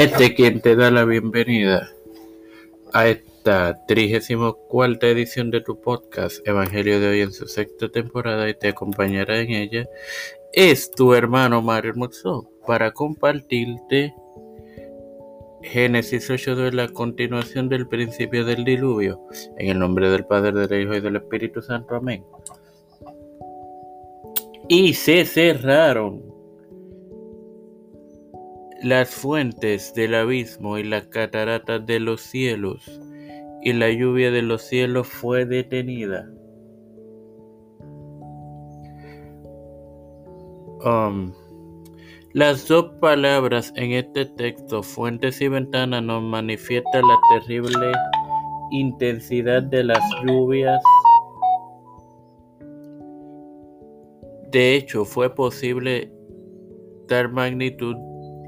[0.00, 1.90] Este quien te da la bienvenida
[2.94, 8.54] a esta 34 edición de tu podcast Evangelio de hoy en su sexta temporada y
[8.54, 9.86] te acompañará en ella
[10.54, 14.14] es tu hermano Mario Hermoso para compartirte
[15.60, 19.20] Génesis 8 de la continuación del principio del diluvio
[19.58, 21.96] en el nombre del Padre, del Hijo y del Espíritu Santo.
[21.96, 22.24] Amén.
[24.66, 26.29] Y se cerraron
[28.82, 33.00] las fuentes del abismo y las cataratas de los cielos,
[33.62, 36.30] y la lluvia de los cielos fue detenida.
[40.84, 41.32] Um,
[42.32, 47.92] las dos palabras en este texto, fuentes y ventanas, nos manifiestan la terrible
[48.70, 50.80] intensidad de las lluvias.
[54.52, 56.10] De hecho, fue posible
[57.08, 57.96] dar magnitud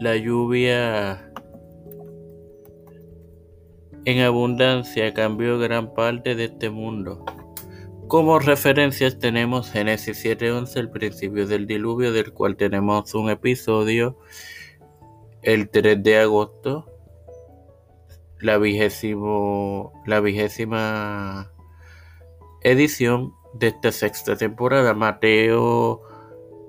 [0.00, 1.32] la lluvia
[4.04, 7.24] en abundancia cambió gran parte de este mundo.
[8.08, 14.16] Como referencias tenemos Génesis 7:11, el principio del diluvio, del cual tenemos un episodio
[15.42, 16.86] el 3 de agosto,
[18.40, 21.52] la, la vigésima
[22.62, 26.02] edición de esta sexta temporada, Mateo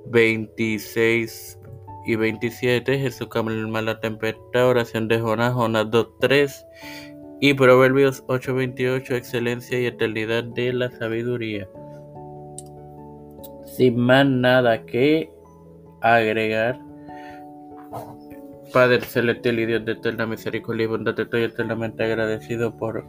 [0.07, 1.59] 26,
[2.07, 6.65] y 27, Jesús calma la tempestad, oración de Jonás, Jonás 2.3
[7.41, 11.67] y Proverbios 8.28, excelencia y eternidad de la sabiduría.
[13.65, 15.29] Sin más nada que
[16.01, 16.79] agregar,
[18.71, 23.05] Padre celestial y Dios de eterna misericordia y bondad, estoy eternamente agradecido por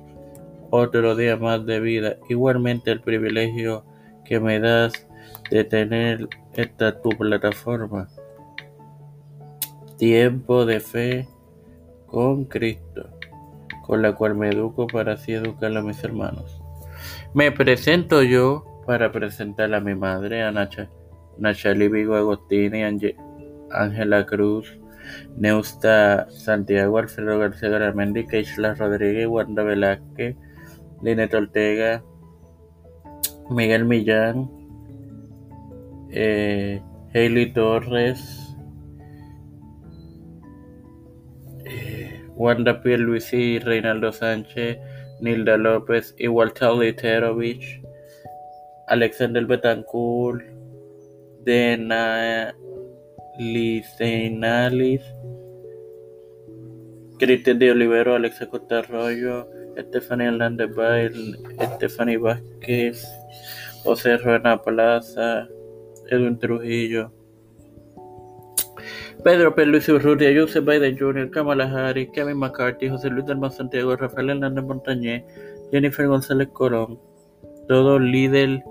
[0.71, 2.17] otro día más de vida.
[2.29, 3.85] Igualmente el privilegio
[4.25, 5.07] que me das
[5.51, 8.09] de tener esta tu plataforma
[9.99, 11.29] tiempo de fe
[12.07, 13.11] con Cristo,
[13.85, 16.63] con la cual me educo para así educar a mis hermanos.
[17.35, 20.89] Me presento yo para presentar a mi madre, a Nacha,
[21.37, 22.83] Nachali Vigo Agostini,
[23.71, 24.79] Ángela Cruz,
[25.37, 30.37] Neusta Santiago, Alfredo García Garamendi, Keishla Rodríguez, Wanda Velázquez,
[31.03, 32.03] Linet Ortega,
[33.51, 34.51] Miguel Millán,
[36.11, 36.83] eh,
[37.15, 38.48] Hailey Torres,
[42.39, 44.79] Wanda Pierluisi, Reinaldo Sánchez,
[45.21, 47.83] Nilda López y Walter Literovich,
[48.87, 50.45] Alexander Betancourt,
[51.45, 52.55] Dena
[53.39, 55.03] Licenalis,
[57.19, 63.05] Cristian de Olivero, Alexa Costa Arroyo, Estefanía Hernández Bail, Estefanía Vázquez,
[63.83, 65.49] José Ruena Plaza,
[66.09, 67.13] Edwin Trujillo,
[69.25, 69.55] Pedro.
[69.57, 74.65] Luis Urrutia, Joseph Biden Jr., Kamala Harris, Kevin McCarthy, José Luis del Santiago, Rafael Hernández
[74.65, 75.25] Montañez,
[75.73, 76.99] Jennifer González Colón,
[77.67, 78.63] todo líder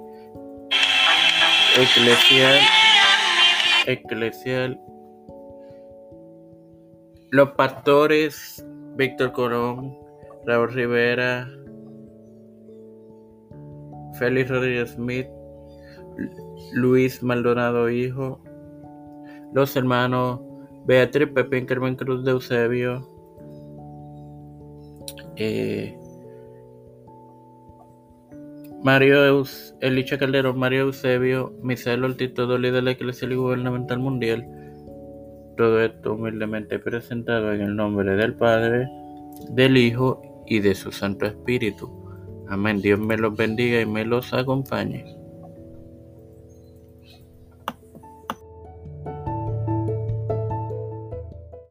[1.78, 2.60] eclesial,
[3.86, 4.80] eclesial,
[7.32, 8.66] los pastores,
[8.96, 9.98] Víctor Colón,
[10.46, 11.48] Raúl Rivera,
[14.18, 15.28] Félix Rodríguez Smith,
[16.74, 18.42] Luis Maldonado Hijo,
[19.54, 20.42] los hermanos
[20.86, 23.08] Beatriz Pepín Carmen Cruz de Eusebio,
[25.36, 25.98] eh,
[28.84, 34.48] Mario Eus, Elicha Calderón, Mario Eusebio, Misael Ortiz, todo líder de la Iglesia Gubernamental Mundial.
[35.58, 38.88] Todo esto humildemente presentado en el nombre del Padre,
[39.50, 41.92] del Hijo y de su Santo Espíritu.
[42.48, 42.82] Amén.
[42.82, 45.17] Dios me los bendiga y me los acompañe.